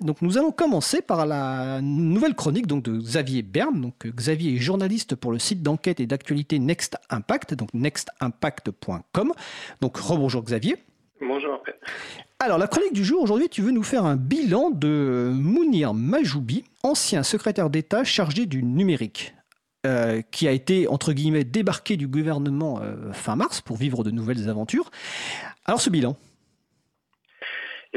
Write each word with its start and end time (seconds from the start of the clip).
Donc 0.00 0.22
nous 0.22 0.38
allons 0.38 0.52
commencer 0.52 1.02
par 1.02 1.26
la 1.26 1.80
nouvelle 1.80 2.34
chronique 2.34 2.66
donc, 2.66 2.82
de 2.82 2.98
Xavier 2.98 3.42
Berne. 3.42 3.80
Donc, 3.80 4.06
Xavier 4.06 4.54
est 4.54 4.58
journaliste 4.58 5.14
pour 5.14 5.32
le 5.32 5.38
site 5.38 5.62
d'enquête 5.62 6.00
et 6.00 6.06
d'actualité 6.06 6.58
Next 6.58 6.96
Impact, 7.10 7.54
donc 7.54 7.72
nextimpact.com. 7.74 9.32
Donc 9.80 9.96
rebonjour 9.96 10.42
Xavier. 10.42 10.76
Bonjour. 11.20 11.62
Alors 12.38 12.58
la 12.58 12.66
chronique 12.66 12.92
du 12.92 13.04
jour, 13.04 13.22
aujourd'hui 13.22 13.48
tu 13.48 13.62
veux 13.62 13.70
nous 13.70 13.82
faire 13.82 14.04
un 14.04 14.16
bilan 14.16 14.70
de 14.70 15.30
Mounir 15.32 15.94
Majoubi, 15.94 16.64
ancien 16.82 17.22
secrétaire 17.22 17.70
d'État 17.70 18.04
chargé 18.04 18.44
du 18.46 18.62
numérique. 18.62 19.32
Euh, 19.86 20.20
qui 20.32 20.48
a 20.48 20.50
été, 20.50 20.88
entre 20.88 21.12
guillemets, 21.12 21.44
débarqué 21.44 21.96
du 21.96 22.08
gouvernement 22.08 22.80
euh, 22.82 23.12
fin 23.12 23.36
mars 23.36 23.60
pour 23.60 23.76
vivre 23.76 24.02
de 24.02 24.10
nouvelles 24.10 24.48
aventures. 24.48 24.90
Alors 25.64 25.80
ce 25.80 25.90
bilan 25.90 26.16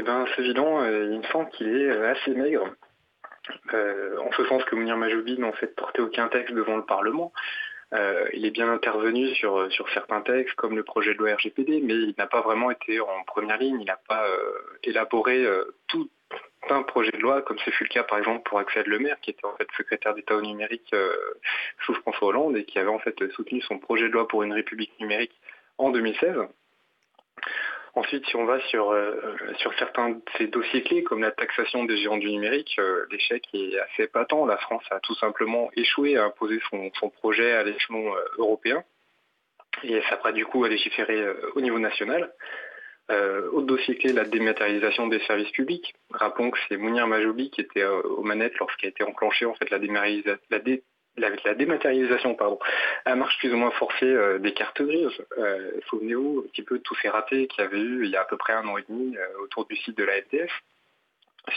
Eh 0.00 0.02
bien 0.02 0.24
ce 0.34 0.40
bilan, 0.40 0.82
euh, 0.82 1.10
il 1.12 1.18
me 1.18 1.24
semble 1.24 1.50
qu'il 1.50 1.68
est 1.68 1.90
assez 2.06 2.30
maigre. 2.30 2.64
en 3.74 4.32
ce 4.32 4.44
sens 4.46 4.64
que 4.64 4.74
Mounir 4.74 4.96
Majoubi 4.96 5.38
n'a 5.38 5.48
en 5.48 5.52
fait 5.52 5.74
porté 5.76 6.00
aucun 6.00 6.28
texte 6.28 6.54
devant 6.54 6.78
le 6.78 6.86
Parlement. 6.86 7.34
il 8.32 8.46
est 8.46 8.50
bien 8.50 8.70
intervenu 8.72 9.34
sur, 9.34 9.68
certains 9.92 10.22
textes 10.22 10.54
comme 10.54 10.74
le 10.74 10.84
projet 10.84 11.12
de 11.12 11.18
loi 11.18 11.34
RGPD, 11.34 11.82
mais 11.82 11.92
il 11.92 12.14
n'a 12.16 12.26
pas 12.26 12.40
vraiment 12.40 12.70
été 12.70 12.98
en 12.98 13.24
première 13.26 13.58
ligne, 13.58 13.78
il 13.78 13.86
n'a 13.86 14.00
pas 14.08 14.24
élaboré 14.84 15.46
tout, 15.86 16.08
un 16.70 16.82
projet 16.82 17.10
de 17.10 17.18
loi, 17.18 17.42
comme 17.42 17.58
ce 17.58 17.70
fut 17.70 17.84
le 17.84 17.88
cas 17.88 18.04
par 18.04 18.18
exemple 18.18 18.48
pour 18.48 18.58
Axel 18.58 18.86
Lemaire, 18.86 19.18
qui 19.20 19.30
était 19.30 19.44
en 19.44 19.56
fait 19.56 19.68
secrétaire 19.76 20.14
d'État 20.14 20.36
au 20.36 20.42
numérique 20.42 20.90
euh, 20.92 21.12
sous 21.84 21.94
François 21.94 22.28
Hollande 22.28 22.56
et 22.56 22.64
qui 22.64 22.78
avait 22.78 22.88
en 22.88 22.98
fait 22.98 23.16
soutenu 23.32 23.60
son 23.62 23.78
projet 23.78 24.08
de 24.08 24.12
loi 24.12 24.28
pour 24.28 24.42
une 24.42 24.52
république 24.52 24.98
numérique 25.00 25.38
en 25.78 25.90
2016. 25.90 26.36
Ensuite, 27.94 28.24
si 28.26 28.36
on 28.36 28.44
va 28.44 28.60
sur, 28.68 28.90
euh, 28.90 29.36
sur 29.58 29.74
certains 29.74 30.10
de 30.10 30.20
ces 30.38 30.46
dossiers 30.46 30.82
clés, 30.82 31.02
comme 31.02 31.22
la 31.22 31.32
taxation 31.32 31.84
des 31.84 31.96
géants 31.96 32.18
du 32.18 32.30
numérique, 32.30 32.76
euh, 32.78 33.04
l'échec 33.10 33.42
est 33.52 33.78
assez 33.80 34.06
patent. 34.06 34.46
La 34.46 34.58
France 34.58 34.84
a 34.90 35.00
tout 35.00 35.14
simplement 35.16 35.70
échoué 35.74 36.16
à 36.16 36.24
imposer 36.24 36.60
son, 36.70 36.90
son 36.98 37.10
projet 37.10 37.52
à 37.52 37.64
l'échelon 37.64 38.14
européen 38.38 38.84
et 39.82 40.00
s'apprête 40.02 40.34
du 40.34 40.46
coup 40.46 40.64
à 40.64 40.68
légiférer 40.68 41.24
au 41.54 41.60
niveau 41.60 41.78
national. 41.78 42.32
Euh, 43.10 43.50
autre 43.50 43.66
dossier 43.66 43.96
clé, 43.96 44.12
la 44.12 44.24
dématérialisation 44.24 45.08
des 45.08 45.18
services 45.20 45.50
publics. 45.50 45.94
Rappelons 46.12 46.50
que 46.50 46.58
c'est 46.68 46.76
Mounir 46.76 47.08
Majoubi 47.08 47.50
qui 47.50 47.60
était 47.60 47.82
euh, 47.82 48.02
aux 48.02 48.22
manettes 48.22 48.56
lorsqu'a 48.58 48.86
été 48.86 49.02
enclenchée 49.02 49.46
en 49.46 49.54
fait 49.54 49.68
la, 49.70 49.78
dématérialisation 51.16 52.34
pardon, 52.34 52.58
à 53.04 53.14
marche 53.14 53.38
plus 53.38 53.52
ou 53.52 53.56
moins 53.56 53.70
forcée 53.72 54.06
euh, 54.06 54.38
des 54.38 54.52
cartes 54.52 54.82
grises. 54.82 55.10
Souvenez-vous 55.88 56.44
un 56.46 56.48
petit 56.48 56.62
peu 56.62 56.78
de 56.78 56.82
tous 56.82 56.96
ces 57.02 57.08
ratés 57.08 57.46
qu'il 57.46 57.62
y 57.62 57.66
avait 57.66 57.80
eu 57.80 58.04
il 58.04 58.10
y 58.10 58.16
a 58.16 58.22
à 58.22 58.24
peu 58.24 58.36
près 58.36 58.52
un 58.52 58.66
an 58.66 58.78
et 58.78 58.84
demi 58.88 59.16
autour 59.42 59.66
du 59.66 59.76
site 59.76 59.96
de 59.96 60.04
la 60.04 60.20
FDF 60.22 60.52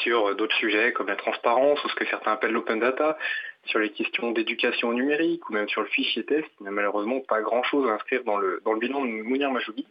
sur 0.02 0.36
d'autres 0.36 0.56
sujets 0.56 0.94
comme 0.94 1.08
la 1.08 1.16
transparence 1.16 1.84
ou 1.84 1.90
ce 1.90 1.96
que 1.96 2.06
certains 2.06 2.32
appellent 2.32 2.54
l'open 2.54 2.80
data, 2.80 3.18
sur 3.66 3.80
les 3.80 3.90
questions 3.90 4.32
d'éducation 4.32 4.92
numérique 4.92 5.50
ou 5.50 5.54
même 5.54 5.70
sur 5.70 5.82
le 5.82 5.88
fichier 5.88 6.26
test, 6.26 6.48
il 6.60 6.64
n'y 6.64 6.70
a 6.70 6.72
malheureusement 6.72 7.22
pas 7.22 7.42
grand-chose 7.42 7.90
à 7.90 7.94
inscrire 7.94 8.24
dans 8.24 8.38
le, 8.38 8.62
bilan 8.80 9.02
de 9.02 9.24
Mounir 9.24 9.52
Majoubi. 9.52 9.88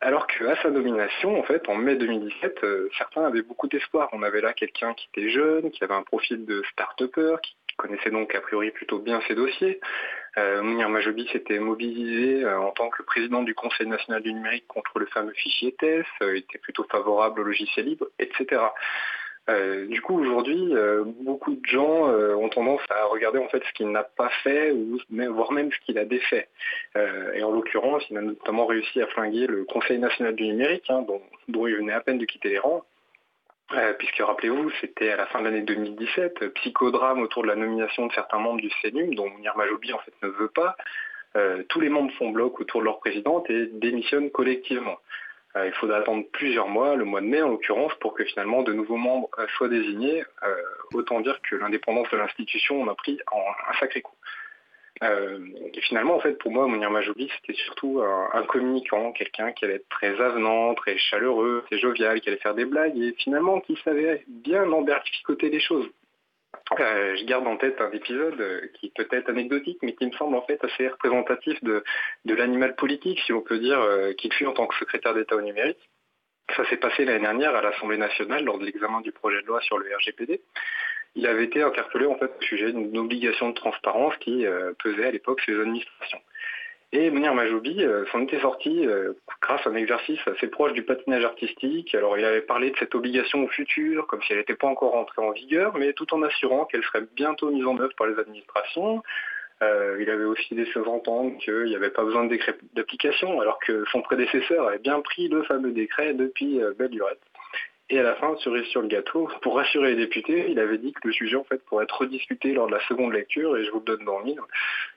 Alors 0.00 0.26
qu'à 0.26 0.60
sa 0.62 0.70
nomination, 0.70 1.38
en 1.38 1.42
fait, 1.42 1.68
en 1.68 1.74
mai 1.74 1.96
2017, 1.96 2.62
euh, 2.62 2.88
certains 2.96 3.24
avaient 3.24 3.42
beaucoup 3.42 3.66
d'espoir. 3.66 4.08
On 4.12 4.22
avait 4.22 4.40
là 4.40 4.52
quelqu'un 4.52 4.94
qui 4.94 5.08
était 5.12 5.28
jeune, 5.28 5.72
qui 5.72 5.82
avait 5.82 5.94
un 5.94 6.02
profil 6.02 6.44
de 6.44 6.62
start-upper, 6.72 7.36
qui 7.42 7.56
connaissait 7.78 8.10
donc 8.10 8.34
a 8.34 8.40
priori 8.42 8.70
plutôt 8.70 8.98
bien 8.98 9.22
ses 9.26 9.34
dossiers. 9.34 9.80
Euh, 10.36 10.62
Majobi 10.62 11.26
s'était 11.32 11.58
mobilisé 11.58 12.44
euh, 12.44 12.60
en 12.60 12.70
tant 12.70 12.90
que 12.90 13.02
président 13.02 13.42
du 13.42 13.54
Conseil 13.54 13.86
national 13.86 14.22
du 14.22 14.32
numérique 14.32 14.66
contre 14.68 14.98
le 14.98 15.06
fameux 15.06 15.32
fichier 15.32 15.74
TES, 15.78 16.04
euh, 16.22 16.36
était 16.36 16.58
plutôt 16.58 16.84
favorable 16.84 17.40
au 17.40 17.44
logiciel 17.44 17.86
libre, 17.86 18.06
etc. 18.18 18.62
Euh, 19.48 19.86
du 19.86 20.02
coup, 20.02 20.20
aujourd'hui, 20.20 20.74
beaucoup 21.22 21.54
de 21.54 21.66
gens 21.66 22.10
ont 22.10 22.50
tendance 22.50 22.82
à 22.90 23.06
regarder 23.06 23.38
en 23.38 23.48
fait 23.48 23.62
ce 23.64 23.72
qu'il 23.72 23.90
n'a 23.90 24.02
pas 24.02 24.28
fait, 24.44 24.74
voire 25.10 25.52
même 25.52 25.72
ce 25.72 25.78
qu'il 25.86 25.96
a 25.98 26.04
défait. 26.04 26.48
et 26.94 27.42
en 27.42 27.50
l'occurrence, 27.50 28.04
il 28.10 28.18
a 28.18 28.20
notamment 28.20 28.66
réussi 28.66 29.00
à 29.00 29.06
flinguer 29.06 29.46
le 29.46 29.64
Conseil 29.64 29.98
national 29.98 30.34
du 30.34 30.46
numérique, 30.46 30.90
hein, 30.90 31.02
dont, 31.02 31.22
il 31.66 31.76
venait 31.76 31.94
à 31.94 32.00
peine 32.00 32.18
de 32.18 32.26
quitter 32.26 32.50
les 32.50 32.58
rangs. 32.58 32.84
Puisque 33.98 34.18
rappelez-vous, 34.18 34.70
c'était 34.80 35.10
à 35.10 35.16
la 35.16 35.26
fin 35.26 35.40
de 35.40 35.44
l'année 35.44 35.62
2017, 35.62 36.54
psychodrame 36.54 37.20
autour 37.20 37.42
de 37.42 37.48
la 37.48 37.56
nomination 37.56 38.06
de 38.06 38.12
certains 38.12 38.38
membres 38.38 38.60
du 38.60 38.70
CNUM, 38.82 39.14
dont 39.14 39.28
Mounir 39.28 39.56
Majoubi 39.56 39.92
en 39.92 39.98
fait 39.98 40.12
ne 40.22 40.28
veut 40.28 40.48
pas. 40.48 40.76
tous 41.68 41.80
les 41.80 41.88
membres 41.88 42.12
font 42.14 42.30
bloc 42.30 42.60
autour 42.60 42.80
de 42.80 42.86
leur 42.86 42.98
présidente 43.00 43.48
et 43.50 43.66
démissionnent 43.66 44.30
collectivement. 44.30 44.98
Euh, 45.56 45.66
il 45.66 45.72
faudra 45.72 45.98
attendre 45.98 46.24
plusieurs 46.32 46.68
mois, 46.68 46.94
le 46.94 47.04
mois 47.04 47.20
de 47.20 47.26
mai 47.26 47.42
en 47.42 47.48
l'occurrence, 47.48 47.92
pour 48.00 48.14
que 48.14 48.24
finalement 48.24 48.62
de 48.62 48.72
nouveaux 48.72 48.96
membres 48.96 49.28
euh, 49.38 49.46
soient 49.56 49.68
désignés. 49.68 50.24
Euh, 50.42 50.56
autant 50.92 51.20
dire 51.20 51.40
que 51.42 51.56
l'indépendance 51.56 52.10
de 52.10 52.16
l'institution, 52.16 52.80
on 52.80 52.88
a 52.88 52.94
pris 52.94 53.18
un 53.32 53.78
sacré 53.78 54.02
coup. 54.02 54.14
Et 55.00 55.80
finalement, 55.82 56.16
en 56.16 56.20
fait, 56.20 56.38
pour 56.38 56.50
moi, 56.50 56.66
Mounir 56.66 56.90
Majoubi, 56.90 57.30
c'était 57.40 57.58
surtout 57.58 58.02
un, 58.02 58.42
communicant, 58.44 59.12
quelqu'un 59.12 59.52
qui 59.52 59.64
allait 59.64 59.76
être 59.76 59.88
très 59.88 60.20
avenant, 60.20 60.74
très 60.74 60.98
chaleureux, 60.98 61.62
très 61.66 61.78
jovial, 61.78 62.20
qui 62.20 62.28
allait 62.28 62.38
faire 62.38 62.54
des 62.54 62.64
blagues, 62.64 62.98
et 62.98 63.14
finalement 63.18 63.60
qui 63.60 63.78
savait 63.84 64.24
bien 64.26 64.70
emberlificoter 64.72 65.50
les 65.50 65.60
choses. 65.60 65.88
Euh, 66.78 67.16
je 67.16 67.24
garde 67.24 67.46
en 67.46 67.56
tête 67.56 67.80
un 67.80 67.90
épisode 67.92 68.40
euh, 68.40 68.60
qui 68.74 68.90
peut 68.90 69.08
être 69.10 69.30
anecdotique, 69.30 69.78
mais 69.82 69.94
qui 69.94 70.06
me 70.06 70.12
semble 70.12 70.36
en 70.36 70.42
fait 70.42 70.62
assez 70.64 70.88
représentatif 70.88 71.62
de, 71.64 71.82
l'animal 72.26 72.74
politique, 72.76 73.20
si 73.20 73.32
on 73.32 73.40
peut 73.40 73.58
dire, 73.58 73.80
euh, 73.80 74.12
qu'il 74.12 74.32
fut 74.32 74.46
en 74.46 74.52
tant 74.52 74.66
que 74.66 74.76
secrétaire 74.76 75.14
d'État 75.14 75.36
au 75.36 75.40
numérique. 75.40 75.78
Ça 76.56 76.68
s'est 76.68 76.76
passé 76.76 77.04
l'année 77.04 77.20
dernière 77.20 77.54
à 77.54 77.62
l'Assemblée 77.62 77.98
nationale 77.98 78.44
lors 78.44 78.58
de 78.58 78.64
l'examen 78.64 79.00
du 79.00 79.12
projet 79.12 79.40
de 79.42 79.46
loi 79.46 79.60
sur 79.60 79.78
le 79.78 79.94
RGPD. 79.96 80.40
Il 81.14 81.26
avait 81.26 81.44
été 81.44 81.62
interpellé 81.62 82.06
en 82.06 82.16
fait 82.16 82.26
au 82.26 82.42
sujet 82.42 82.72
d'une 82.72 82.96
obligation 82.98 83.48
de 83.48 83.54
transparence 83.54 84.16
qui 84.18 84.44
pesait 84.78 85.06
à 85.06 85.10
l'époque 85.10 85.40
sur 85.40 85.54
les 85.54 85.62
administrations. 85.62 86.20
Et 86.90 87.10
Mounir 87.10 87.34
Majoubi 87.34 87.84
euh, 87.84 88.06
s'en 88.06 88.22
était 88.22 88.40
sorti 88.40 88.86
euh, 88.86 89.12
grâce 89.42 89.66
à 89.66 89.70
un 89.70 89.74
exercice 89.74 90.20
assez 90.26 90.46
proche 90.46 90.72
du 90.72 90.82
patinage 90.82 91.22
artistique. 91.22 91.94
Alors 91.94 92.16
il 92.16 92.24
avait 92.24 92.40
parlé 92.40 92.70
de 92.70 92.76
cette 92.78 92.94
obligation 92.94 93.44
au 93.44 93.48
futur, 93.48 94.06
comme 94.06 94.22
si 94.22 94.32
elle 94.32 94.38
n'était 94.38 94.54
pas 94.54 94.68
encore 94.68 94.94
entrée 94.94 95.20
en 95.20 95.32
vigueur, 95.32 95.76
mais 95.76 95.92
tout 95.92 96.12
en 96.14 96.22
assurant 96.22 96.64
qu'elle 96.64 96.82
serait 96.84 97.04
bientôt 97.14 97.50
mise 97.50 97.66
en 97.66 97.78
œuvre 97.78 97.94
par 97.94 98.06
les 98.06 98.18
administrations. 98.18 99.02
Euh, 99.60 99.98
il 100.00 100.08
avait 100.08 100.24
aussi 100.24 100.54
laissé 100.54 100.78
entendre 100.78 101.36
qu'il 101.38 101.64
n'y 101.64 101.76
avait 101.76 101.90
pas 101.90 102.04
besoin 102.04 102.24
de 102.24 102.30
décret 102.30 102.56
d'application, 102.72 103.38
alors 103.40 103.58
que 103.58 103.84
son 103.92 104.00
prédécesseur 104.00 104.68
avait 104.68 104.78
bien 104.78 105.00
pris 105.02 105.28
le 105.28 105.42
fameux 105.42 105.72
décret 105.72 106.14
depuis 106.14 106.58
belle 106.78 106.92
lurette. 106.92 107.20
Et 107.90 107.98
à 107.98 108.02
la 108.02 108.14
fin, 108.16 108.36
cerise 108.38 108.66
sur 108.66 108.82
le 108.82 108.88
gâteau, 108.88 109.30
pour 109.40 109.56
rassurer 109.56 109.90
les 109.90 109.96
députés, 109.96 110.50
il 110.50 110.58
avait 110.58 110.76
dit 110.76 110.92
que 110.92 111.08
le 111.08 111.12
sujet 111.12 111.36
en 111.36 111.44
fait 111.44 111.64
pourrait 111.64 111.84
être 111.84 111.98
rediscuté 111.98 112.52
lors 112.52 112.66
de 112.66 112.72
la 112.72 112.86
seconde 112.86 113.14
lecture, 113.14 113.56
et 113.56 113.64
je 113.64 113.70
vous 113.70 113.78
le 113.78 113.84
donne 113.84 114.04
dans 114.04 114.18
le 114.18 114.26
livre. 114.26 114.46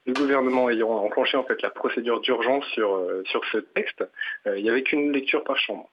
Le 0.05 0.13
gouvernement 0.13 0.69
ayant 0.69 0.89
enclenché 0.89 1.37
en 1.37 1.43
fait 1.43 1.61
la 1.61 1.69
procédure 1.69 2.19
d'urgence 2.19 2.65
sur, 2.73 2.95
euh, 2.95 3.23
sur 3.27 3.45
ce 3.45 3.59
texte, 3.59 4.03
euh, 4.45 4.57
il 4.57 4.63
n'y 4.63 4.69
avait 4.69 4.83
qu'une 4.83 5.13
lecture 5.13 5.43
par 5.45 5.57
chambre. 5.57 5.89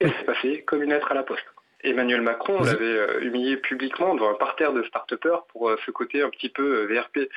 Et 0.00 0.08
c'est 0.08 0.26
passé 0.26 0.62
comme 0.66 0.82
une 0.82 0.90
lettre 0.90 1.10
à 1.10 1.14
la 1.14 1.22
poste. 1.22 1.44
Emmanuel 1.82 2.20
Macron 2.20 2.62
l'avait 2.62 2.84
euh, 2.84 3.20
humilié 3.22 3.56
publiquement 3.56 4.14
devant 4.14 4.30
un 4.30 4.34
parterre 4.34 4.74
de 4.74 4.82
start 4.82 5.14
pour 5.48 5.74
ce 5.86 5.90
côté 5.90 6.20
un 6.20 6.28
petit 6.28 6.50
peu 6.50 6.84
VRP. 6.84 7.30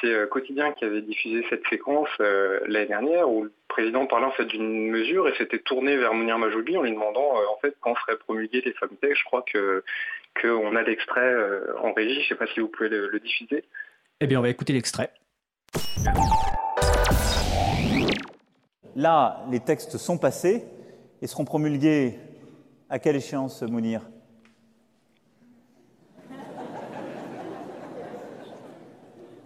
C'est 0.00 0.28
Quotidien 0.30 0.72
qui 0.72 0.84
avait 0.84 1.02
diffusé 1.02 1.44
cette 1.50 1.66
séquence 1.68 2.08
l'année 2.18 2.86
dernière 2.86 3.28
où 3.28 3.48
président 3.68 4.06
parlait 4.06 4.26
en 4.26 4.32
fait 4.32 4.46
d'une 4.46 4.90
mesure 4.90 5.28
et 5.28 5.34
s'était 5.36 5.58
tourné 5.60 5.96
vers 5.96 6.14
Mounir 6.14 6.38
Majoubi 6.38 6.76
en 6.76 6.82
lui 6.82 6.92
demandant 6.92 7.34
en 7.34 7.56
fait 7.60 7.76
quand 7.80 7.94
seraient 7.94 8.18
promulgués 8.18 8.62
les 8.64 8.72
fameux 8.72 8.96
textes. 9.00 9.20
Je 9.20 9.24
crois 9.24 9.42
que 9.42 9.84
qu'on 10.40 10.76
a 10.76 10.82
l'extrait 10.82 11.34
en 11.82 11.92
régie. 11.92 12.14
Je 12.14 12.20
ne 12.20 12.24
sais 12.28 12.34
pas 12.34 12.46
si 12.52 12.60
vous 12.60 12.68
pouvez 12.68 12.88
le 12.88 13.20
diffuser. 13.20 13.64
Eh 14.20 14.26
bien, 14.26 14.38
on 14.38 14.42
va 14.42 14.48
écouter 14.48 14.72
l'extrait. 14.72 15.10
Là, 18.96 19.44
les 19.50 19.60
textes 19.60 19.96
sont 19.96 20.18
passés 20.18 20.64
et 21.22 21.26
seront 21.26 21.44
promulgués 21.44 22.18
à 22.90 22.98
quelle 22.98 23.16
échéance, 23.16 23.62
Mounir? 23.62 24.02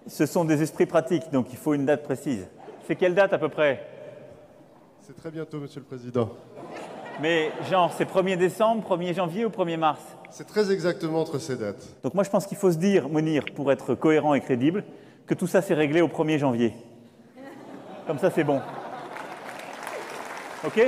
Ce 0.06 0.26
sont 0.26 0.44
des 0.44 0.62
esprits 0.62 0.86
pratiques, 0.86 1.30
donc 1.32 1.52
il 1.52 1.58
faut 1.58 1.74
une 1.74 1.86
date 1.86 2.02
précise. 2.02 2.48
C'est 2.86 2.96
quelle 2.96 3.14
date 3.14 3.32
à 3.32 3.38
peu 3.38 3.48
près? 3.48 3.86
C'est 5.14 5.20
très 5.20 5.30
bientôt, 5.30 5.58
Monsieur 5.58 5.80
le 5.80 5.84
Président. 5.84 6.30
Mais 7.20 7.50
genre, 7.70 7.92
c'est 7.98 8.10
1er 8.10 8.38
décembre, 8.38 8.96
1er 8.96 9.14
janvier 9.14 9.44
ou 9.44 9.50
1er 9.50 9.76
mars 9.76 10.00
C'est 10.30 10.46
très 10.46 10.72
exactement 10.72 11.20
entre 11.20 11.38
ces 11.38 11.56
dates. 11.56 11.86
Donc 12.02 12.14
moi, 12.14 12.24
je 12.24 12.30
pense 12.30 12.46
qu'il 12.46 12.56
faut 12.56 12.72
se 12.72 12.78
dire, 12.78 13.10
Mounir, 13.10 13.44
pour 13.54 13.70
être 13.70 13.94
cohérent 13.94 14.32
et 14.32 14.40
crédible, 14.40 14.84
que 15.26 15.34
tout 15.34 15.46
ça 15.46 15.60
s'est 15.60 15.74
réglé 15.74 16.00
au 16.00 16.08
1er 16.08 16.38
janvier. 16.38 16.72
Comme 18.06 18.18
ça, 18.18 18.30
c'est 18.30 18.42
bon. 18.42 18.62
OK? 20.64 20.80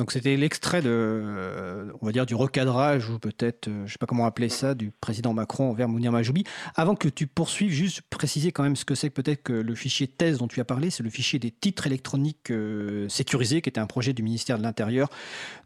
Donc 0.00 0.12
c'était 0.12 0.34
l'extrait 0.38 0.80
de, 0.80 0.88
euh, 0.88 1.92
on 2.00 2.06
va 2.06 2.12
dire, 2.12 2.24
du 2.24 2.34
recadrage 2.34 3.10
ou 3.10 3.18
peut-être, 3.18 3.68
euh, 3.68 3.84
je 3.84 3.92
sais 3.92 3.98
pas 3.98 4.06
comment 4.06 4.24
appeler 4.24 4.48
ça, 4.48 4.74
du 4.74 4.92
président 4.92 5.34
Macron 5.34 5.68
envers 5.68 5.88
Mounir 5.88 6.10
Majoubi. 6.10 6.44
Avant 6.74 6.94
que 6.94 7.06
tu 7.06 7.26
poursuives, 7.26 7.70
juste 7.70 8.00
préciser 8.08 8.50
quand 8.50 8.62
même 8.62 8.76
ce 8.76 8.86
que 8.86 8.94
c'est 8.94 9.10
peut-être 9.10 9.42
que 9.42 9.52
le 9.52 9.74
fichier 9.74 10.06
thèse 10.06 10.38
dont 10.38 10.48
tu 10.48 10.58
as 10.58 10.64
parlé, 10.64 10.88
c'est 10.88 11.02
le 11.02 11.10
fichier 11.10 11.38
des 11.38 11.50
titres 11.50 11.86
électroniques 11.86 12.50
euh, 12.50 13.10
sécurisés, 13.10 13.60
qui 13.60 13.68
était 13.68 13.78
un 13.78 13.86
projet 13.86 14.14
du 14.14 14.22
ministère 14.22 14.56
de 14.56 14.62
l'Intérieur 14.62 15.10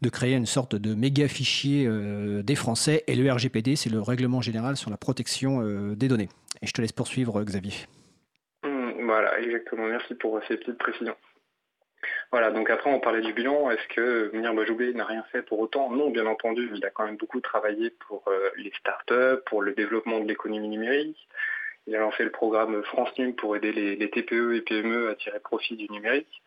de 0.01 0.09
créer 0.09 0.35
une 0.35 0.45
sorte 0.45 0.75
de 0.75 0.93
méga 0.93 1.29
fichier 1.29 1.89
des 2.43 2.55
Français. 2.55 3.05
Et 3.07 3.15
le 3.15 3.31
RGPD, 3.31 3.77
c'est 3.77 3.89
le 3.89 4.01
règlement 4.01 4.41
général 4.41 4.75
sur 4.75 4.89
la 4.89 4.97
protection 4.97 5.93
des 5.93 6.09
données. 6.09 6.27
Et 6.61 6.67
je 6.67 6.73
te 6.73 6.81
laisse 6.81 6.91
poursuivre, 6.91 7.41
Xavier. 7.41 7.71
Mmh, 8.65 9.05
voilà, 9.05 9.39
exactement. 9.39 9.87
Merci 9.87 10.13
pour 10.15 10.41
ces 10.49 10.57
petites 10.57 10.77
précisions. 10.77 11.15
Voilà, 12.31 12.51
donc 12.51 12.69
après 12.69 12.91
on 12.91 12.99
parlait 12.99 13.21
du 13.21 13.33
bilan, 13.33 13.69
est-ce 13.71 13.87
que 13.95 14.31
Mounir 14.33 14.53
Bajoubé 14.53 14.93
n'a 14.93 15.05
rien 15.05 15.23
fait 15.31 15.41
pour 15.41 15.59
autant? 15.59 15.89
Non, 15.89 16.09
bien 16.09 16.25
entendu, 16.25 16.69
il 16.75 16.85
a 16.85 16.89
quand 16.89 17.05
même 17.05 17.17
beaucoup 17.17 17.39
travaillé 17.39 17.91
pour 18.07 18.23
euh, 18.27 18.49
les 18.57 18.71
startups, 18.79 19.41
pour 19.45 19.61
le 19.61 19.73
développement 19.73 20.19
de 20.19 20.27
l'économie 20.27 20.67
numérique. 20.67 21.27
Il 21.87 21.95
a 21.95 21.99
lancé 21.99 22.23
le 22.23 22.31
programme 22.31 22.83
France 22.83 23.15
Num 23.17 23.35
pour 23.35 23.55
aider 23.55 23.71
les, 23.71 24.09
TPE 24.09 24.55
et 24.55 24.61
PME 24.61 25.09
à 25.09 25.15
tirer 25.15 25.39
profit 25.39 25.75
du 25.75 25.87
numérique. 25.89 26.41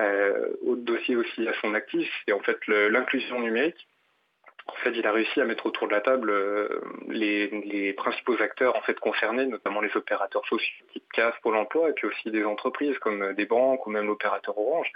Euh, 0.00 0.48
autre 0.64 0.82
dossier 0.82 1.16
aussi 1.16 1.48
à 1.48 1.52
son 1.60 1.74
actif, 1.74 2.08
c'est 2.24 2.32
en 2.32 2.40
fait 2.40 2.58
l'inclusion 2.68 3.40
numérique. 3.40 3.88
En 4.68 4.74
fait, 4.74 4.90
il 4.90 5.06
a 5.06 5.12
réussi 5.12 5.40
à 5.40 5.44
mettre 5.44 5.66
autour 5.66 5.86
de 5.86 5.92
la 5.92 6.00
table 6.00 6.30
euh, 6.30 6.80
les, 7.08 7.92
principaux 7.92 8.40
acteurs 8.42 8.76
en 8.76 8.80
fait 8.80 8.98
concernés, 8.98 9.46
notamment 9.46 9.80
les 9.80 9.96
opérateurs 9.96 10.44
sociaux 10.46 10.86
type 10.92 11.04
CAF, 11.12 11.40
Pôle 11.40 11.56
Emploi, 11.56 11.90
et 11.90 11.92
puis 11.92 12.06
aussi 12.06 12.30
des 12.30 12.44
entreprises 12.44 12.98
comme 12.98 13.32
des 13.34 13.46
banques 13.46 13.86
ou 13.86 13.90
même 13.90 14.06
l'opérateur 14.06 14.58
Orange, 14.58 14.90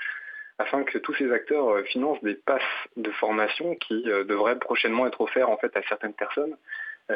afin 0.58 0.82
que 0.82 0.98
tous 0.98 1.14
ces 1.14 1.30
acteurs 1.32 1.68
euh, 1.70 1.82
financent 1.84 2.22
des 2.22 2.34
passes 2.34 2.62
de 2.96 3.10
formation 3.12 3.76
qui 3.76 4.10
euh, 4.10 4.24
devraient 4.24 4.58
prochainement 4.58 5.06
être 5.06 5.20
offerts 5.20 5.48
en 5.48 5.56
fait 5.56 5.76
à 5.76 5.82
certaines 5.88 6.14
personnes 6.14 6.56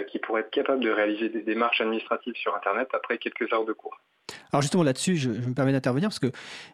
qui 0.09 0.19
pourraient 0.19 0.41
être 0.41 0.51
capables 0.51 0.83
de 0.83 0.91
réaliser 0.91 1.29
des 1.29 1.43
démarches 1.43 1.81
administratives 1.81 2.35
sur 2.35 2.57
Internet 2.57 2.89
après 2.95 3.17
quelques 3.17 3.53
heures 3.53 3.65
de 3.65 3.73
cours. 3.73 3.97
Alors 4.53 4.63
justement 4.63 4.83
là-dessus, 4.83 5.17
je, 5.17 5.31
me 5.31 5.55
permets 5.55 5.73
d'intervenir 5.73 6.09
parce 6.09 6.19
que 6.19 6.33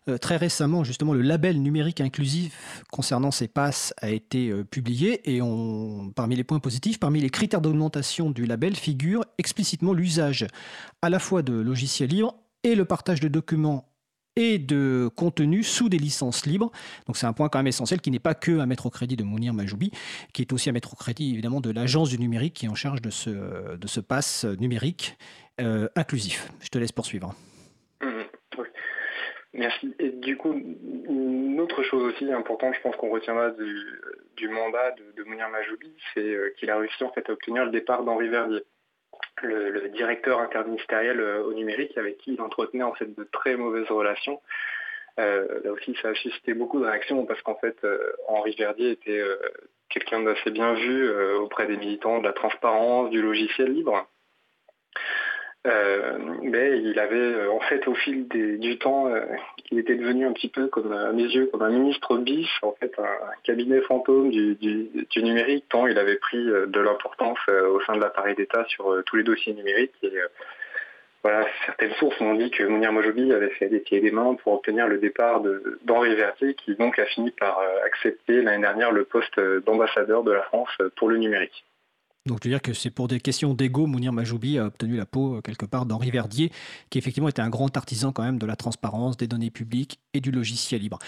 euh, 0.09 0.19
très 0.19 0.37
récemment, 0.37 0.85
justement, 0.85 1.15
le 1.15 1.23
label 1.23 1.61
numérique 1.61 2.01
inclusif 2.01 2.85
concernant 2.91 3.31
ces 3.31 3.49
passes 3.49 3.95
a 3.99 4.11
été 4.11 4.51
euh, 4.51 4.65
publié 4.65 5.35
et 5.35 5.41
parmi 6.15 6.37
les 6.37 6.45
points 6.45 6.61
positifs, 6.61 7.01
parmi 7.01 7.21
les 7.21 7.31
critères 7.31 7.61
d'augmentation 7.61 8.31
du 8.31 8.47
label 8.47 8.77
figure 8.77 9.25
explicitement 9.39 9.93
l'usage 9.93 10.47
à 11.03 11.11
la 11.11 11.19
fois 11.19 11.43
de 11.43 11.55
logiciels 11.55 12.11
libres 12.11 12.35
et 12.63 12.75
le 12.75 12.85
partage 12.85 13.21
de 13.21 13.29
documents 13.29 13.87
et 14.37 14.59
de 14.59 15.11
contenu 15.17 15.63
sous 15.63 15.89
des 15.89 15.99
licences 15.99 16.47
libres. 16.47 16.71
Donc 17.07 17.17
c'est 17.17 17.27
un 17.27 17.33
point 17.33 17.49
quand 17.49 17.59
même 17.59 17.67
essentiel 17.67 18.01
qui 18.01 18.11
n'est 18.11 18.21
pas 18.21 18.35
que 18.35 18.61
à 18.61 18.67
mettre 18.67 18.87
au 18.87 18.91
crédit 18.91 19.17
de 19.17 19.25
Mounir 19.25 19.53
Majoubi, 19.53 19.91
qui 20.33 20.43
est 20.43 20.53
aussi 20.53 20.69
à 20.69 20.73
mettre 20.73 20.93
au 20.93 20.97
crédit 20.97 21.33
évidemment 21.33 21.61
de 21.61 21.71
l'agence 21.71 22.11
du 22.11 22.19
numérique 22.19 22.55
qui 22.55 22.67
est 22.67 22.69
en 22.69 22.75
charge 22.75 23.03
de 23.03 23.11
ce, 23.11 23.77
de 23.77 23.87
ce 23.87 24.01
pass 24.01 24.45
numérique 24.45 25.17
euh, 25.61 25.89
inclusif. 25.97 26.51
Je 26.61 26.69
te 26.69 26.79
laisse 26.79 26.93
poursuivre. 26.93 27.35
Mmh, 28.01 28.23
Merci. 29.53 29.95
Et 29.99 30.11
du 30.11 30.37
coup, 30.37 30.53
une 30.53 31.61
autre 31.61 31.83
chose 31.83 32.05
aussi 32.05 32.33
importante, 32.33 32.75
je 32.75 32.81
pense 32.81 32.97
qu'on 32.97 33.11
retiendra 33.11 33.51
du, 33.51 34.49
mandat 34.49 34.95
de, 35.17 35.25
Mounir 35.25 35.49
Majoubi, 35.49 35.93
c'est 36.15 36.21
euh, 36.21 36.55
qu'il 36.59 36.71
a 36.71 36.79
réussi 36.79 37.03
en 37.05 37.13
fait 37.13 37.29
à 37.29 37.33
obtenir 37.33 37.65
le 37.65 37.71
départ 37.71 38.05
d'Henri 38.05 38.29
Verdier, 38.29 38.63
le, 39.43 39.89
directeur 39.89 40.41
interministériel 40.41 41.21
euh, 41.21 41.43
au 41.43 41.53
numérique 41.53 41.99
avec 41.99 42.19
qui 42.19 42.35
il 42.35 42.41
entretenait 42.41 42.85
en 42.85 42.95
fait 42.95 43.15
de 43.15 43.25
très 43.25 43.57
mauvaises 43.57 43.89
relations. 43.89 44.41
là 45.19 45.73
aussi, 45.73 45.97
ça 46.01 46.09
a 46.09 46.15
suscité 46.15 46.55
beaucoup 46.55 46.81
de 46.81 46.87
réactions 46.87 47.27
parce 47.27 47.43
qu'en 47.43 47.57
fait, 47.57 47.77
Henri 48.29 48.55
Verdier 48.57 48.93
était 48.93 49.23
quelqu'un 49.91 50.23
d'assez 50.23 50.51
bien 50.51 50.75
vu 50.75 51.11
auprès 51.35 51.67
des 51.67 51.77
militants 51.77 52.21
de 52.21 52.25
la 52.25 52.33
transparence, 52.33 53.11
du 53.11 53.21
logiciel 53.21 53.73
libre. 53.73 54.09
Euh, 55.67 56.17
mais 56.43 56.79
il 56.79 56.99
avait 56.99 57.17
euh, 57.17 57.53
en 57.53 57.61
fait 57.61 57.87
au 57.87 57.95
fil 57.95 58.27
du 58.29 58.79
temps, 58.79 59.09
euh, 59.09 59.21
il 59.71 59.79
était 59.79 59.95
devenu 59.95 60.25
un 60.25 60.33
petit 60.33 60.49
peu 60.49 60.69
comme 60.69 60.91
à 60.91 61.13
mes 61.13 61.25
yeux 61.25 61.47
comme 61.53 61.61
un 61.61 61.69
ministre 61.69 62.17
bis, 62.17 62.49
en 62.63 62.73
fait 62.81 62.91
un, 62.99 63.05
cabinet 63.45 63.83
fantôme 63.83 64.31
du, 64.31 64.57
numérique, 65.17 65.67
tant 65.69 65.87
il 65.87 65.99
avait 65.99 66.17
pris 66.17 66.43
de 66.43 66.81
l'importance 66.81 67.39
au 67.49 67.79
sein 67.83 67.95
de 67.95 68.01
l'appareil 68.01 68.35
d'État 68.37 68.65
sur 68.69 69.03
tous 69.05 69.17
les 69.17 69.23
dossiers 69.23 69.53
numériques. 69.53 69.93
Et, 70.03 70.13
voilà, 71.23 71.47
certaines 71.67 71.93
sources 71.95 72.19
m'ont 72.21 72.35
dit 72.35 72.51
que 72.51 72.65
Mounir 72.65 72.93
Mojobi 72.93 73.31
avait 73.31 73.51
fait 73.51 73.69
des 73.69 73.81
pieds 73.81 73.99
et 73.99 74.01
des 74.01 74.11
mains 74.11 74.35
pour 74.37 74.55
obtenir 74.55 74.89
le 74.89 74.97
départ 74.97 75.43
d'Henri 75.85 76.15
Vertier, 76.15 76.55
qui 76.55 76.75
donc 76.77 76.99
a 76.99 77.05
fini 77.05 77.31
par 77.33 77.61
accepter 77.85 78.41
l'année 78.41 78.63
dernière 78.63 78.93
le 78.93 79.05
poste 79.05 79.39
d'ambassadeur 79.67 80.23
de 80.25 80.33
la 80.33 80.43
France 80.43 80.75
pour 80.97 81.11
le 81.11 81.19
numérique. 81.19 81.67
Donc, 82.27 82.41
je 82.43 82.49
veux 82.49 82.53
dire 82.53 82.61
que 82.61 82.75
c'est 82.75 82.91
pour 82.91 83.09
des 83.09 83.19
questions 83.19 83.55
d'ego, 83.55 83.87
Mounir 83.87 84.13
Majoubi 84.13 84.59
a 84.59 84.67
obtenu 84.67 84.95
la 84.97 85.07
peau 85.07 85.37
euh, 85.37 85.41
quelque 85.41 85.65
part 85.65 85.87
d'Henri 85.87 86.11
Verdier, 86.11 86.53
qui 86.91 86.99
effectivement 86.99 87.31
était 87.31 87.41
un 87.41 87.49
grand 87.49 87.75
artisan 87.79 88.13
quand 88.13 88.23
même 88.23 88.39
de 88.39 88.45
la 88.45 88.57
transparence, 88.57 89.17
des 89.17 89.27
données 89.27 89.51
publiques 89.51 90.01
et 90.13 90.21
du 90.21 90.31
logiciel 90.31 90.83
libre. 90.83 90.99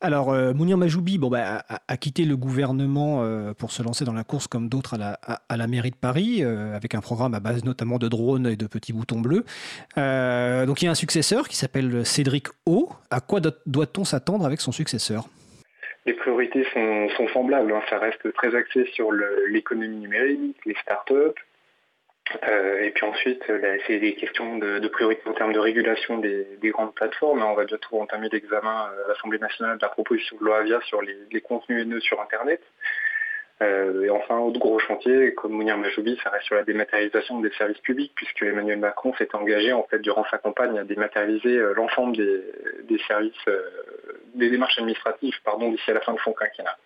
Alors, 0.00 0.30
euh, 0.30 0.54
Mounir 0.54 0.76
Majoubi 0.76 1.18
bah, 1.18 1.64
a, 1.68 1.96
quitté 1.96 2.24
le 2.24 2.36
gouvernement 2.36 3.22
euh, 3.22 3.54
pour 3.54 3.70
se 3.70 3.80
lancer 3.84 4.04
dans 4.04 4.12
la 4.12 4.24
course 4.24 4.48
comme 4.48 4.68
d'autres 4.68 4.98
à 5.00 5.56
la, 5.56 5.66
mairie 5.68 5.92
de 5.92 5.96
Paris, 5.96 6.42
avec 6.42 6.96
un 6.96 7.00
programme 7.00 7.34
à 7.34 7.40
base 7.40 7.64
notamment 7.64 7.98
de 7.98 8.08
drones 8.08 8.48
et 8.48 8.56
de 8.56 8.66
petits 8.66 8.92
boutons 8.92 9.20
bleus. 9.20 9.44
donc, 9.96 10.82
il 10.82 10.86
y 10.86 10.88
a 10.88 10.90
un 10.90 10.96
successeur 10.96 11.48
qui 11.48 11.56
s'appelle 11.56 12.04
Cédric 12.04 12.48
O. 12.66 12.90
À 13.10 13.20
quoi 13.20 13.40
doit-on 13.66 14.04
s'attendre 14.04 14.44
avec 14.44 14.60
son 14.60 14.72
successeur? 14.72 15.28
Les 16.06 16.14
priorités 16.14 16.64
sont, 16.72 17.28
semblables. 17.32 17.72
Hein. 17.72 17.82
Ça 17.90 17.98
reste 17.98 18.32
très 18.34 18.54
axé 18.54 18.86
sur 18.94 19.12
l'économie 19.48 19.96
numérique, 19.96 20.56
les 20.64 20.76
startups. 20.82 21.40
Euh, 22.48 22.80
et 22.80 22.90
puis 22.90 23.04
ensuite, 23.04 23.44
c'est 23.86 23.98
des 24.00 24.14
questions 24.14 24.58
de, 24.58 24.80
de, 24.80 24.88
priorité 24.88 25.22
en 25.26 25.32
termes 25.32 25.52
de 25.52 25.60
régulation 25.60 26.18
des, 26.18 26.58
grandes 26.64 26.94
plateformes. 26.94 27.42
On 27.42 27.54
va 27.54 27.64
bientôt 27.64 28.00
entamer 28.00 28.28
l'examen 28.30 28.70
à 28.70 29.08
l'Assemblée 29.08 29.38
nationale 29.38 29.78
de 29.78 29.82
la 29.82 29.88
proposition 29.88 30.36
de 30.38 30.44
loi 30.44 30.58
Avia 30.58 30.80
sur 30.82 31.02
les 31.02 31.40
contenus 31.40 31.82
haineux 31.82 32.00
sur 32.00 32.20
Internet. 32.20 32.60
Euh, 33.62 34.04
et 34.04 34.10
enfin, 34.10 34.38
autre 34.38 34.58
gros 34.58 34.78
chantier, 34.78 35.32
comme 35.32 35.52
Mounir 35.52 35.78
Majoubi, 35.78 36.18
ça 36.22 36.28
reste 36.28 36.44
sur 36.44 36.56
la 36.56 36.64
dématérialisation 36.64 37.40
des 37.40 37.50
services 37.52 37.80
publics, 37.80 38.12
puisque 38.14 38.42
Emmanuel 38.42 38.78
Macron 38.78 39.14
s'est 39.14 39.34
engagé 39.34 39.72
en 39.72 39.84
fait 39.84 39.98
durant 40.00 40.26
sa 40.30 40.36
campagne 40.36 40.78
à 40.78 40.84
dématérialiser 40.84 41.56
euh, 41.56 41.72
l'ensemble 41.74 42.16
des, 42.16 42.98
services, 43.06 43.32
euh, 43.48 43.62
des 44.34 44.50
démarches 44.50 44.78
administratives, 44.78 45.36
pardon, 45.42 45.70
d'ici 45.70 45.90
à 45.90 45.94
la 45.94 46.00
fin 46.00 46.12
de 46.12 46.18
son 46.18 46.34
quinquennat. 46.34 46.76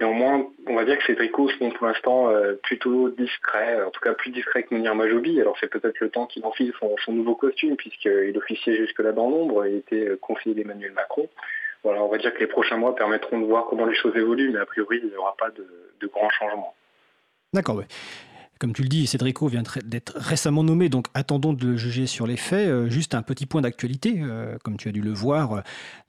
néanmoins, 0.00 0.44
on 0.66 0.74
va 0.74 0.84
dire 0.84 0.98
que 0.98 1.04
ces 1.04 1.14
tricots 1.14 1.50
sont 1.50 1.70
pour 1.70 1.86
l'instant 1.86 2.32
plutôt 2.64 3.10
discrets, 3.10 3.80
en 3.82 3.90
tout 3.90 4.00
cas 4.00 4.14
plus 4.14 4.30
discrets 4.30 4.64
que 4.64 4.74
Mounir 4.74 4.94
Majoubi. 4.96 5.40
Alors 5.40 5.56
c'est 5.60 5.70
peut-être 5.70 6.00
le 6.00 6.10
temps 6.10 6.26
qu'il 6.26 6.44
enfile 6.44 6.72
son, 6.80 6.96
son 7.04 7.12
nouveau 7.12 7.36
costume, 7.36 7.76
puisqu'il 7.76 8.36
officiait 8.36 8.76
jusque-là 8.76 9.12
dans 9.12 9.30
l'ombre 9.30 9.64
et 9.64 9.76
était 9.76 10.16
conseiller 10.20 10.54
d'Emmanuel 10.54 10.92
Macron 10.92 11.28
on 11.84 12.08
va 12.08 12.18
dire 12.18 12.32
que 12.34 12.40
les 12.40 12.46
prochains 12.46 12.76
mois 12.76 12.94
permettront 12.94 13.38
de 13.38 13.46
voir 13.46 13.66
comment 13.66 13.86
les 13.86 13.94
choses 13.94 14.16
évoluent, 14.16 14.50
mais 14.50 14.60
a 14.60 14.66
priori, 14.66 15.00
il 15.02 15.10
n'y 15.10 15.16
aura 15.16 15.34
pas 15.36 15.50
de, 15.50 15.66
de 16.00 16.06
grands 16.06 16.30
changements. 16.30 16.74
D'accord, 17.52 17.76
oui. 17.76 17.84
Comme 18.60 18.72
tu 18.72 18.82
le 18.82 18.88
dis, 18.88 19.06
Cédrico 19.08 19.48
vient 19.48 19.64
d'être 19.84 20.12
récemment 20.16 20.62
nommé, 20.62 20.88
donc 20.88 21.08
attendons 21.14 21.52
de 21.52 21.66
le 21.66 21.76
juger 21.76 22.06
sur 22.06 22.26
les 22.26 22.36
faits. 22.36 22.68
Euh, 22.68 22.88
juste 22.88 23.16
un 23.16 23.22
petit 23.22 23.46
point 23.46 23.60
d'actualité, 23.60 24.20
euh, 24.20 24.56
comme 24.62 24.76
tu 24.76 24.88
as 24.88 24.92
dû 24.92 25.00
le 25.00 25.12
voir, 25.12 25.52
euh, 25.54 25.60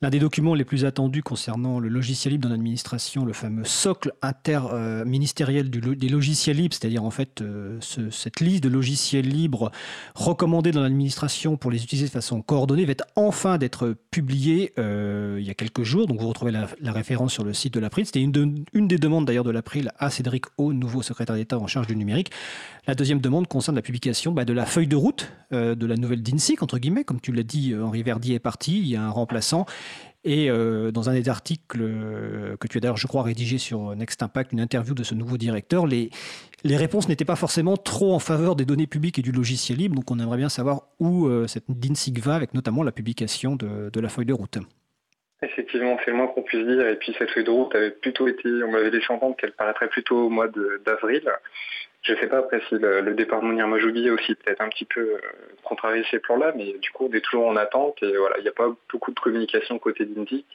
l'un 0.04 0.12
des 0.12 0.20
documents 0.20 0.54
les 0.54 0.64
plus 0.64 0.86
attendus 0.86 1.24
concernant 1.24 1.80
le 1.80 1.90
logiciel 1.90 2.34
libre 2.34 2.44
dans 2.44 2.52
l'administration, 2.52 3.26
le 3.26 3.34
fameux 3.34 3.64
socle 3.64 4.14
interministériel 4.22 5.72
des 5.72 6.10
logiciels 6.10 6.58
libres, 6.58 6.76
c'est-à-dire 6.80 7.04
en 7.04 7.10
fait 7.10 7.44
cette 7.82 8.40
liste 8.40 8.64
de 8.64 8.70
logiciels 8.70 9.28
libres 9.28 9.72
recommandés 10.14 10.72
dans 10.72 10.82
l'administration 10.82 11.58
pour 11.58 11.72
les 11.72 11.84
utiliser 11.84 12.08
de 12.08 12.12
façon 12.12 12.42
coordonnée, 12.42 12.86
va 12.86 12.92
être 12.92 13.08
enfin 13.16 13.58
d'être 13.58 13.96
publié 14.12 14.74
il 14.78 15.44
y 15.44 15.50
a 15.50 15.54
quelques 15.54 15.84
jours. 15.84 16.08
Donc 16.08 16.22
vous 16.22 16.28
retrouvez 16.28 16.52
la, 16.52 16.68
référence 16.92 17.34
sur 17.34 17.44
le 17.44 17.54
site 17.54 17.74
de 17.74 17.80
l'April. 17.80 18.06
C'était 18.06 18.22
une, 18.22 18.66
une, 18.74 18.88
des 18.88 18.98
demandes 18.98 19.26
d'ailleurs 19.26 19.44
de 19.44 19.52
l'April 19.52 19.92
à 19.98 20.10
Cédric 20.10 20.46
O, 20.58 20.74
nouveau 20.74 21.02
secrétaire 21.02 21.36
d'État 21.36 21.58
en 21.58 21.68
charge 21.68 21.88
du 21.88 21.96
numérique. 21.96 22.32
La 22.88 22.94
deuxième 22.94 23.20
demande 23.20 23.48
concerne 23.48 23.76
la 23.76 23.82
publication 23.82 24.32
bah, 24.32 24.46
de 24.46 24.54
la 24.54 24.66
feuille 24.66 24.88
de 24.88 24.96
route 24.96 25.32
euh, 25.54 25.74
de 25.74 25.88
la 25.88 25.96
nouvelle 25.96 26.22
DINSIC, 26.22 26.62
entre 26.62 26.78
guillemets. 26.78 27.04
Comme 27.04 27.20
tu 27.20 27.32
l'as 27.32 27.44
dit, 27.44 27.74
euh, 27.74 27.84
Henri 27.84 28.04
Verdier 28.04 28.36
est 28.36 28.40
parti, 28.40 28.78
il 28.78 28.88
y 28.88 28.96
a 28.96 29.02
un 29.02 29.10
remplaçant. 29.10 29.66
Et 30.24 30.50
euh, 30.50 30.92
dans 30.92 31.10
un 31.10 31.14
des 31.14 31.30
articles 31.30 31.80
que 31.80 32.68
tu 32.68 32.78
as 32.78 32.82
d'ailleurs, 32.82 32.98
je 32.98 33.08
crois, 33.08 33.24
rédigé 33.24 33.58
sur 33.58 33.96
Next 33.96 34.22
Impact, 34.22 34.54
une 34.54 34.60
interview 34.60 34.94
de 34.94 35.04
ce 35.04 35.14
nouveau 35.14 35.38
directeur, 35.38 35.86
les, 35.86 36.10
réponses 36.64 37.08
n'étaient 37.10 37.26
pas 37.26 37.36
forcément 37.36 37.78
trop 37.78 38.14
en 38.14 38.20
faveur 38.20 38.56
des 38.56 38.66
données 38.66 38.88
publiques 38.88 39.20
et 39.20 39.22
du 39.22 39.32
logiciel 39.32 39.78
libre. 39.78 39.96
Donc 39.96 40.10
on 40.10 40.18
aimerait 40.20 40.38
bien 40.38 40.50
savoir 40.50 40.88
où 41.00 41.30
cette 41.48 41.66
DINSIC 41.70 42.20
va, 42.20 42.34
avec 42.34 42.56
notamment 42.56 42.82
la 42.82 42.92
publication 42.92 43.56
de, 43.56 43.92
de 43.94 44.00
la 44.00 44.10
feuille 44.10 44.26
de 44.26 44.34
route. 44.34 44.58
Effectivement, 45.44 45.98
c'est 46.04 46.10
le 46.10 46.18
moins 46.18 46.28
qu'on 46.28 46.42
puisse 46.42 46.66
dire. 46.66 46.88
Et 46.88 46.96
puis 46.96 47.16
cette 47.20 47.30
feuille 47.30 47.44
de 47.44 47.52
route 47.52 47.76
avait 47.76 47.92
plutôt 47.92 48.28
été, 48.28 48.50
on 48.64 48.72
m'avait 48.72 48.90
laissé 48.90 49.06
entendre 49.10 49.36
qu'elle 49.36 49.52
paraîtrait 49.52 49.90
plutôt 49.90 50.26
au 50.26 50.30
mois 50.30 50.48
d'avril. 50.86 51.22
Je 52.06 52.14
ne 52.14 52.18
sais 52.18 52.28
pas 52.28 52.38
après 52.38 52.62
si 52.70 52.76
le, 52.76 53.14
départ 53.16 53.42
de 53.42 53.46
Mounir 53.46 53.68
Majoubi 53.68 54.10
aussi 54.12 54.36
peut-être 54.36 54.62
un 54.62 54.70
petit 54.70 54.86
peu 54.86 55.02
euh, 55.02 55.20
contrarié 55.64 56.06
ces 56.12 56.20
plans-là, 56.20 56.54
mais 56.56 56.78
du 56.78 56.92
coup 56.92 57.10
on 57.10 57.14
est 57.14 57.22
toujours 57.22 57.48
en 57.48 57.56
attente 57.56 57.98
et 58.04 58.16
voilà, 58.16 58.38
il 58.38 58.44
n'y 58.44 58.48
a 58.48 58.54
pas 58.54 58.72
beaucoup 58.92 59.12
de 59.12 59.20
communication 59.20 59.80
côté 59.80 60.06
d'Indic. 60.06 60.46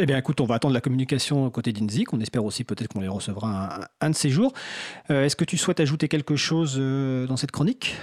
Eh 0.00 0.06
bien, 0.06 0.16
écoute, 0.16 0.40
on 0.40 0.44
va 0.44 0.54
attendre 0.54 0.74
la 0.74 0.80
communication 0.80 1.50
côté 1.50 1.72
d'INSIC. 1.72 2.12
On 2.12 2.20
espère 2.20 2.44
aussi 2.44 2.62
peut-être 2.62 2.86
qu'on 2.86 3.00
les 3.00 3.08
recevra 3.08 3.80
un, 4.00 4.10
de 4.10 4.14
ces 4.14 4.30
jours. 4.30 4.52
Euh, 5.10 5.24
est-ce 5.24 5.34
que 5.34 5.44
tu 5.44 5.56
souhaites 5.56 5.80
ajouter 5.80 6.06
quelque 6.06 6.36
chose 6.36 6.76
euh, 6.78 7.26
dans 7.26 7.36
cette 7.36 7.50
chronique? 7.50 7.96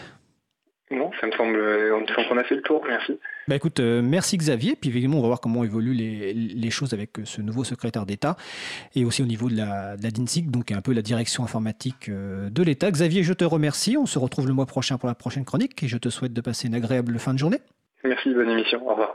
Non, 0.91 1.11
ça 1.19 1.27
me 1.27 1.31
semble 1.31 1.57
qu'on 2.29 2.37
a 2.37 2.43
fait 2.43 2.55
le 2.55 2.61
tour. 2.61 2.83
Merci. 2.87 3.19
Bah 3.47 3.55
écoute, 3.55 3.79
euh, 3.79 4.01
merci 4.03 4.37
Xavier. 4.37 4.75
Puis 4.79 4.89
évidemment, 4.89 5.17
on 5.17 5.21
va 5.21 5.27
voir 5.27 5.41
comment 5.41 5.63
évoluent 5.63 5.93
les, 5.93 6.69
choses 6.69 6.93
avec 6.93 7.11
ce 7.23 7.41
nouveau 7.41 7.63
secrétaire 7.63 8.05
d'État 8.05 8.35
et 8.95 9.05
aussi 9.05 9.23
au 9.23 9.25
niveau 9.25 9.49
de 9.49 9.55
la, 9.57 9.97
de 9.97 10.03
la 10.03 10.11
DINSIC, 10.11 10.51
donc 10.51 10.71
un 10.71 10.81
peu 10.81 10.93
la 10.93 11.01
direction 11.01 11.43
informatique 11.43 12.09
de 12.09 12.63
l'État. 12.63 12.91
Xavier, 12.91 13.23
je 13.23 13.33
te 13.33 13.45
remercie. 13.45 13.97
On 13.97 14.05
se 14.05 14.19
retrouve 14.19 14.47
le 14.47 14.53
mois 14.53 14.65
prochain 14.65 14.97
pour 14.97 15.07
la 15.07 15.15
prochaine 15.15 15.45
chronique 15.45 15.81
et 15.83 15.87
je 15.87 15.97
te 15.97 16.09
souhaite 16.09 16.33
de 16.33 16.41
passer 16.41 16.67
une 16.67 16.75
agréable 16.75 17.17
fin 17.17 17.33
de 17.33 17.39
journée. 17.39 17.59
Merci, 18.03 18.33
bonne 18.33 18.49
émission. 18.49 18.85
Au 18.87 18.91
revoir. 18.91 19.13